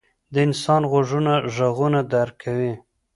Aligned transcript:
•د 0.33 0.35
انسان 0.47 0.81
غوږونه 0.91 1.33
ږغونه 1.55 1.99
درک 2.13 2.35
کوي. 2.43 2.73